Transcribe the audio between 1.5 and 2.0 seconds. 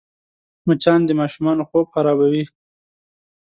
خوب